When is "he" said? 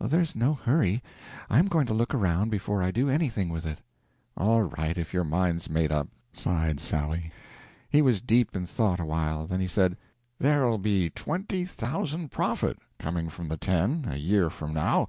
7.88-8.02, 9.60-9.68